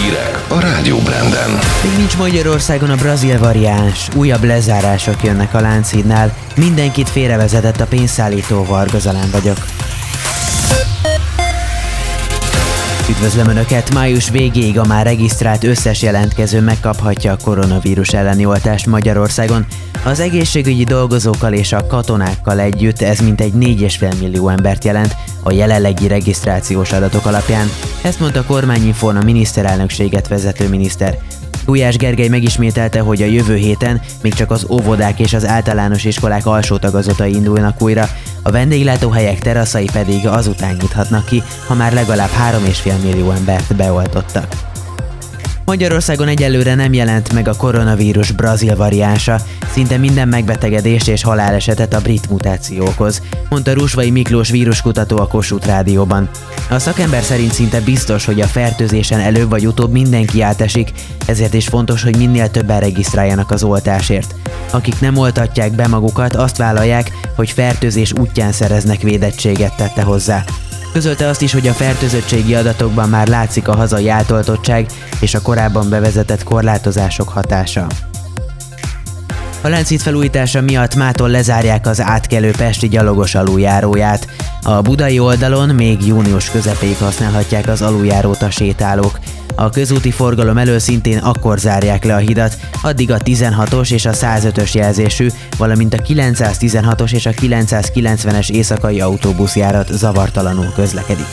Hírek 0.00 0.44
a 0.48 0.60
Rádió 0.60 0.98
Branden. 0.98 1.50
Még 1.82 1.96
nincs 1.96 2.16
Magyarországon 2.16 2.90
a 2.90 2.94
brazil 2.94 3.38
variáns, 3.38 4.08
újabb 4.16 4.44
lezárások 4.44 5.22
jönnek 5.22 5.54
a 5.54 5.60
Lánchídnál, 5.60 6.36
mindenkit 6.56 7.08
félrevezetett 7.08 7.80
a 7.80 7.86
pénzszállító 7.86 8.64
Varga 8.64 8.98
vagyok. 9.32 9.56
Üdvözlöm 13.10 13.48
Önöket! 13.48 13.94
Május 13.94 14.30
végéig 14.30 14.78
a 14.78 14.84
már 14.84 15.06
regisztrált 15.06 15.64
összes 15.64 16.02
jelentkező 16.02 16.60
megkaphatja 16.60 17.32
a 17.32 17.36
koronavírus 17.44 18.12
elleni 18.12 18.46
oltást 18.46 18.86
Magyarországon. 18.86 19.66
Az 20.04 20.20
egészségügyi 20.20 20.84
dolgozókkal 20.84 21.52
és 21.52 21.72
a 21.72 21.86
katonákkal 21.86 22.60
együtt 22.60 23.00
ez 23.00 23.18
mintegy 23.18 23.52
4,5 23.52 24.18
millió 24.20 24.48
embert 24.48 24.84
jelent 24.84 25.16
a 25.42 25.52
jelenlegi 25.52 26.08
regisztrációs 26.08 26.92
adatok 26.92 27.26
alapján. 27.26 27.68
Ezt 28.02 28.20
mondta 28.20 28.44
kormányinfón 28.44 29.16
a 29.16 29.22
miniszterelnökséget 29.22 30.28
vezető 30.28 30.68
miniszter. 30.68 31.18
Gulyás 31.64 31.96
Gergely 31.96 32.28
megismételte, 32.28 33.00
hogy 33.00 33.22
a 33.22 33.26
jövő 33.26 33.54
héten 33.54 34.00
még 34.22 34.34
csak 34.34 34.50
az 34.50 34.66
óvodák 34.68 35.18
és 35.18 35.32
az 35.32 35.46
általános 35.46 36.04
iskolák 36.04 36.46
alsó 36.46 36.76
tagozatai 36.76 37.34
indulnak 37.34 37.82
újra, 37.82 38.08
a 38.46 38.50
vendéglátóhelyek 38.50 39.38
teraszai 39.38 39.88
pedig 39.92 40.26
azután 40.26 40.76
nyithatnak 40.80 41.24
ki, 41.26 41.42
ha 41.66 41.74
már 41.74 41.92
legalább 41.92 42.30
3,5 42.52 43.02
millió 43.02 43.30
embert 43.30 43.76
beoltottak. 43.76 44.73
Magyarországon 45.64 46.28
egyelőre 46.28 46.74
nem 46.74 46.92
jelent 46.92 47.32
meg 47.32 47.48
a 47.48 47.56
koronavírus 47.56 48.30
brazil 48.30 48.76
variánsa, 48.76 49.40
szinte 49.72 49.96
minden 49.96 50.28
megbetegedést 50.28 51.08
és 51.08 51.22
halálesetet 51.22 51.94
a 51.94 52.00
brit 52.00 52.30
mutáció 52.30 52.86
okoz, 52.86 53.22
mondta 53.48 53.72
Rusvai 53.72 54.10
Miklós 54.10 54.50
víruskutató 54.50 55.16
a 55.16 55.26
Kossuth 55.26 55.66
Rádióban. 55.66 56.28
A 56.70 56.78
szakember 56.78 57.22
szerint 57.22 57.52
szinte 57.52 57.80
biztos, 57.80 58.24
hogy 58.24 58.40
a 58.40 58.46
fertőzésen 58.46 59.20
előbb 59.20 59.48
vagy 59.48 59.66
utóbb 59.66 59.92
mindenki 59.92 60.42
átesik, 60.42 60.92
ezért 61.26 61.54
is 61.54 61.68
fontos, 61.68 62.02
hogy 62.02 62.16
minél 62.16 62.50
többen 62.50 62.80
regisztráljanak 62.80 63.50
az 63.50 63.62
oltásért. 63.62 64.34
Akik 64.70 65.00
nem 65.00 65.16
oltatják 65.16 65.72
be 65.72 65.86
magukat, 65.86 66.36
azt 66.36 66.56
vállalják, 66.56 67.10
hogy 67.36 67.50
fertőzés 67.50 68.12
útján 68.12 68.52
szereznek 68.52 69.00
védettséget, 69.00 69.76
tette 69.76 70.02
hozzá. 70.02 70.44
Közölte 70.94 71.28
azt 71.28 71.42
is, 71.42 71.52
hogy 71.52 71.66
a 71.66 71.72
fertőzöttségi 71.72 72.54
adatokban 72.54 73.08
már 73.08 73.28
látszik 73.28 73.68
a 73.68 73.76
hazai 73.76 74.08
átoltottság 74.08 74.86
és 75.20 75.34
a 75.34 75.42
korábban 75.42 75.88
bevezetett 75.88 76.42
korlátozások 76.42 77.28
hatása. 77.28 77.86
A 79.60 79.68
Lánchíd 79.68 80.00
felújítása 80.00 80.60
miatt 80.60 80.94
mától 80.94 81.28
lezárják 81.28 81.86
az 81.86 82.00
átkelő 82.00 82.50
Pesti 82.50 82.88
gyalogos 82.88 83.34
aluljáróját. 83.34 84.28
A 84.62 84.80
budai 84.80 85.18
oldalon 85.18 85.74
még 85.74 86.06
június 86.06 86.50
közepéig 86.50 86.96
használhatják 86.96 87.68
az 87.68 87.82
aluljárót 87.82 88.42
a 88.42 88.50
sétálók. 88.50 89.18
A 89.54 89.70
közúti 89.70 90.10
forgalom 90.10 90.58
elől 90.58 90.78
szintén 90.78 91.18
akkor 91.18 91.58
zárják 91.58 92.04
le 92.04 92.14
a 92.14 92.18
hidat, 92.18 92.56
addig 92.82 93.10
a 93.10 93.18
16-os 93.18 93.92
és 93.92 94.04
a 94.06 94.12
105-ös 94.12 94.72
jelzésű, 94.72 95.28
valamint 95.56 95.94
a 95.94 95.98
916-os 95.98 97.12
és 97.12 97.26
a 97.26 97.30
990-es 97.30 98.50
éjszakai 98.50 99.00
autóbuszjárat 99.00 99.92
zavartalanul 99.92 100.72
közlekedik. 100.74 101.26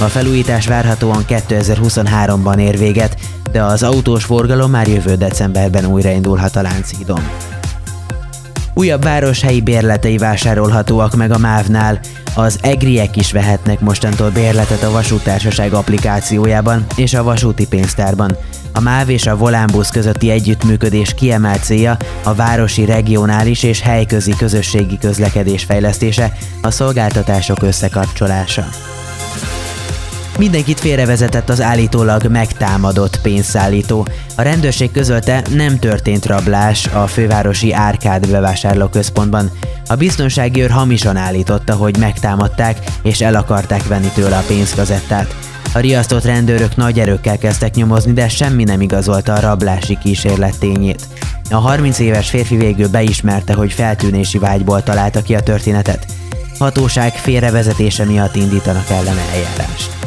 A 0.00 0.04
felújítás 0.04 0.66
várhatóan 0.66 1.24
2023-ban 1.28 2.58
ér 2.58 2.78
véget, 2.78 3.16
de 3.52 3.62
az 3.62 3.82
autós 3.82 4.24
forgalom 4.24 4.70
már 4.70 4.88
jövő 4.88 5.14
decemberben 5.14 5.84
újraindulhat 5.84 6.56
a 6.56 6.62
Lánchídon. 6.62 7.20
Újabb 8.74 9.02
városhelyi 9.02 9.60
bérletei 9.60 10.16
vásárolhatóak 10.16 11.14
meg 11.14 11.30
a 11.30 11.38
MÁV-nál. 11.38 12.00
Az 12.34 12.58
egriek 12.62 13.16
is 13.16 13.32
vehetnek 13.32 13.80
mostantól 13.80 14.30
bérletet 14.30 14.82
a 14.82 14.90
vasútársaság 14.90 15.72
applikációjában 15.72 16.86
és 16.96 17.14
a 17.14 17.22
vasúti 17.22 17.66
pénztárban. 17.66 18.36
A 18.72 18.80
MÁV 18.80 19.08
és 19.08 19.26
a 19.26 19.36
Volánbusz 19.36 19.90
közötti 19.90 20.30
együttműködés 20.30 21.14
kiemelt 21.14 21.64
célja 21.64 21.96
a 22.22 22.34
városi, 22.34 22.84
regionális 22.84 23.62
és 23.62 23.80
helyközi 23.80 24.32
közösségi 24.36 24.98
közlekedés 24.98 25.64
fejlesztése, 25.64 26.32
a 26.62 26.70
szolgáltatások 26.70 27.62
összekapcsolása. 27.62 28.68
Mindenkit 30.38 30.80
félrevezetett 30.80 31.48
az 31.48 31.60
állítólag 31.60 32.26
megtámadott 32.26 33.20
pénzszállító. 33.20 34.06
A 34.36 34.42
rendőrség 34.42 34.90
közölte, 34.90 35.42
nem 35.54 35.78
történt 35.78 36.26
rablás 36.26 36.86
a 36.86 37.06
fővárosi 37.06 37.72
Árkád 37.72 38.30
bevásárlóközpontban. 38.30 39.50
A 39.86 39.94
biztonsági 39.94 40.62
őr 40.62 40.70
hamisan 40.70 41.16
állította, 41.16 41.74
hogy 41.74 41.98
megtámadták 41.98 42.78
és 43.02 43.20
el 43.20 43.34
akarták 43.34 43.86
venni 43.86 44.08
tőle 44.14 44.36
a 44.36 44.44
pénzgazettát. 44.46 45.36
A 45.74 45.78
riasztott 45.78 46.24
rendőrök 46.24 46.76
nagy 46.76 46.98
erőkkel 46.98 47.38
kezdtek 47.38 47.74
nyomozni, 47.74 48.12
de 48.12 48.28
semmi 48.28 48.64
nem 48.64 48.80
igazolta 48.80 49.32
a 49.32 49.40
rablási 49.40 49.98
kísérlet 50.02 50.58
tényét. 50.58 51.06
A 51.50 51.56
30 51.56 51.98
éves 51.98 52.30
férfi 52.30 52.56
végül 52.56 52.88
beismerte, 52.88 53.54
hogy 53.54 53.72
feltűnési 53.72 54.38
vágyból 54.38 54.82
találta 54.82 55.22
ki 55.22 55.34
a 55.34 55.42
történetet. 55.42 56.06
Hatóság 56.58 57.12
félrevezetése 57.12 58.04
miatt 58.04 58.36
indítanak 58.36 58.90
ellene 58.90 59.22
eljárást. 59.32 60.03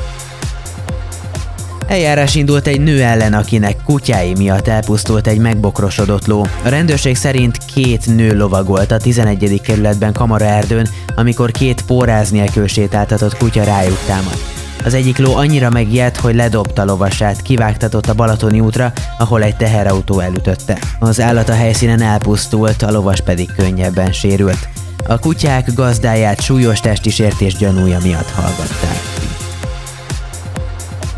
Eljárás 1.87 2.35
indult 2.35 2.67
egy 2.67 2.81
nő 2.81 3.01
ellen, 3.01 3.33
akinek 3.33 3.83
kutyái 3.83 4.33
miatt 4.37 4.67
elpusztult 4.67 5.27
egy 5.27 5.37
megbokrosodott 5.37 6.25
ló. 6.25 6.45
A 6.63 6.69
rendőrség 6.69 7.15
szerint 7.15 7.57
két 7.73 8.05
nő 8.05 8.37
lovagolt 8.37 8.91
a 8.91 8.97
11. 8.97 9.61
kerületben 9.63 10.13
Kamara 10.13 10.45
erdőn, 10.45 10.87
amikor 11.15 11.51
két 11.51 11.81
póráz 11.85 12.29
nélkül 12.29 12.67
sétáltatott 12.67 13.37
kutya 13.37 13.63
rájuk 13.63 13.99
támadt. 14.05 14.43
Az 14.85 14.93
egyik 14.93 15.17
ló 15.17 15.35
annyira 15.35 15.69
megijedt, 15.69 16.17
hogy 16.17 16.35
ledobta 16.35 16.85
lovasát, 16.85 17.41
kivágtatott 17.41 18.07
a 18.07 18.13
Balatoni 18.13 18.59
útra, 18.59 18.91
ahol 19.17 19.43
egy 19.43 19.55
teherautó 19.55 20.19
elütötte. 20.19 20.77
Az 20.99 21.21
állat 21.21 21.49
a 21.49 21.53
helyszínen 21.53 22.01
elpusztult, 22.01 22.81
a 22.81 22.91
lovas 22.91 23.21
pedig 23.21 23.49
könnyebben 23.55 24.11
sérült. 24.11 24.67
A 25.07 25.19
kutyák 25.19 25.73
gazdáját 25.73 26.41
súlyos 26.41 26.79
testi 26.79 27.09
sértés 27.09 27.55
gyanúja 27.55 27.97
miatt 28.03 28.29
hallgatták. 28.29 29.26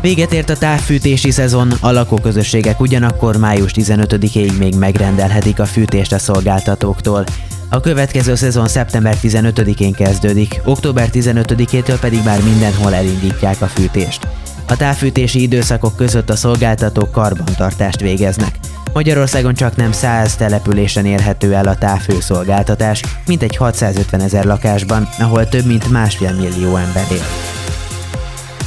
Véget 0.00 0.32
ért 0.32 0.50
a 0.50 0.56
távfűtési 0.56 1.30
szezon, 1.30 1.72
a 1.80 1.90
lakóközösségek 1.90 2.80
ugyanakkor 2.80 3.36
május 3.36 3.72
15-ig 3.74 4.58
még 4.58 4.74
megrendelhetik 4.74 5.58
a 5.58 5.64
fűtést 5.64 6.12
a 6.12 6.18
szolgáltatóktól. 6.18 7.24
A 7.68 7.80
következő 7.80 8.34
szezon 8.34 8.68
szeptember 8.68 9.16
15-én 9.22 9.92
kezdődik, 9.92 10.60
október 10.64 11.08
15-től 11.12 11.96
pedig 12.00 12.20
már 12.24 12.42
mindenhol 12.42 12.94
elindítják 12.94 13.62
a 13.62 13.66
fűtést. 13.66 14.28
A 14.68 14.76
távfűtési 14.76 15.42
időszakok 15.42 15.96
között 15.96 16.30
a 16.30 16.36
szolgáltatók 16.36 17.10
karbantartást 17.10 18.00
végeznek. 18.00 18.58
Magyarországon 18.92 19.54
csak 19.54 19.76
nem 19.76 19.92
100 19.92 20.36
településen 20.36 21.06
érhető 21.06 21.54
el 21.54 21.66
a 21.66 21.78
távfőszolgáltatás, 21.78 23.02
mint 23.26 23.42
egy 23.42 23.56
650 23.56 24.20
ezer 24.20 24.44
lakásban, 24.44 25.08
ahol 25.18 25.48
több 25.48 25.66
mint 25.66 25.90
másfél 25.90 26.32
millió 26.32 26.76
ember 26.76 27.06
él. 27.10 27.59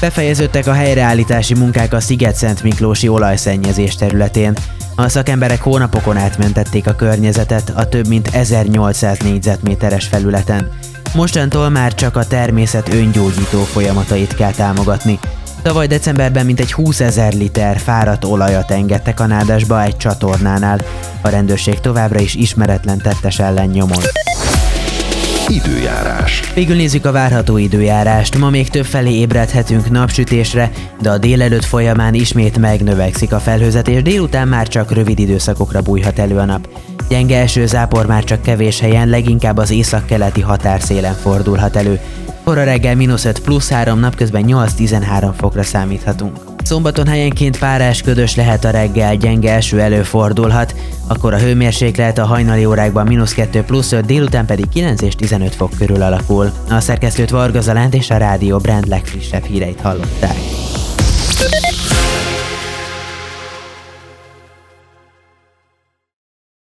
Befejeződtek 0.04 0.68
a 0.68 0.74
helyreállítási 0.74 1.54
munkák 1.54 1.94
a 1.94 2.00
Sziget-Szent 2.00 2.64
Miklósi 2.64 3.08
olajszennyezés 3.08 3.96
területén. 3.96 4.58
A 4.96 5.10
szakemberek 5.10 5.62
hónapokon 5.62 6.18
átmentették 6.18 6.88
a 6.88 6.96
környezetet 6.96 7.70
a 7.76 7.88
több 7.88 8.08
mint 8.08 8.28
1800 8.28 9.18
négyzetméteres 9.18 10.08
felületen. 10.08 10.72
Mostantól 11.14 11.70
már 11.70 11.94
csak 11.94 12.16
a 12.16 12.28
természet 12.28 12.94
öngyógyító 12.94 13.62
folyamatait 13.62 14.36
kell 14.36 14.52
támogatni. 14.52 15.20
Tavaly 15.62 15.88
decemberben 15.88 16.46
mintegy 16.46 16.74
20 16.74 17.00
ezer 17.00 17.34
liter 17.34 17.78
fáradt 17.78 18.26
olajat 18.26 18.72
engedtek 18.72 19.20
a 19.20 19.26
nádasba 19.26 19.84
egy 19.84 19.98
csatornánál. 19.98 20.82
A 21.22 21.30
rendőrség 21.30 21.80
továbbra 21.80 22.20
is 22.20 22.36
ismeretlen 22.36 22.98
tettes 22.98 23.40
ellen 23.40 23.70
nyomon. 23.70 24.04
Időjárás. 25.48 26.54
Végül 26.54 26.76
nézzük 26.76 27.06
a 27.06 27.12
várható 27.12 27.58
időjárást. 27.58 28.38
Ma 28.38 28.50
még 28.50 28.70
több 28.70 28.86
felé 28.86 29.12
ébredhetünk 29.12 29.90
napsütésre, 29.90 30.72
de 31.02 31.10
a 31.10 31.18
délelőtt 31.18 31.64
folyamán 31.64 32.14
ismét 32.14 32.58
megnövekszik 32.58 33.34
a 33.34 33.40
felhőzet, 33.40 33.88
és 33.88 34.02
délután 34.02 34.48
már 34.48 34.68
csak 34.68 34.92
rövid 34.92 35.20
időszakokra 35.20 35.82
bújhat 35.82 36.20
elő 36.20 36.38
a 36.38 36.46
nap. 36.46 36.68
Gyenge 37.10 37.40
eső 37.40 37.66
zápor 37.66 38.06
már 38.06 38.24
csak 38.24 38.42
kevés 38.42 38.80
helyen, 38.80 39.10
leginkább 39.10 39.58
az 39.58 39.72
északkeleti 39.72 40.42
határszélen 40.42 41.14
fordulhat 41.14 41.76
elő. 41.76 42.00
Kora 42.44 42.64
reggel 42.64 42.96
mínusz 42.96 43.26
5 43.26 43.40
plusz 43.40 43.70
3, 43.70 44.00
napközben 44.00 44.44
8-13 44.48 45.32
fokra 45.38 45.64
számíthatunk. 45.64 46.53
Szombaton 46.64 47.08
helyenként 47.08 47.60
párás 47.60 48.02
ködös 48.02 48.36
lehet 48.36 48.66
a 48.66 48.70
reggel, 48.70 49.16
gyenge 49.16 49.54
eső 49.54 49.80
előfordulhat, 49.80 50.76
akkor 51.08 51.34
a 51.34 51.38
hőmérséklet 51.38 52.18
a 52.18 52.26
hajnali 52.26 52.66
órákban 52.66 53.08
mínusz 53.08 53.34
2 53.34 53.64
plusz 53.64 53.92
5, 53.92 54.06
délután 54.06 54.46
pedig 54.46 54.70
9 54.70 55.02
és 55.02 55.16
15 55.16 55.56
fok 55.56 55.72
körül 55.78 56.02
alakul. 56.02 56.52
A 56.70 56.80
szerkesztőt 56.80 57.30
Varga 57.30 57.62
Zalánt 57.62 57.94
és 57.94 58.10
a 58.10 58.18
Rádió 58.18 58.58
Brand 58.58 58.88
legfrissebb 58.88 59.44
híreit 59.44 59.82
hallották. 59.82 60.38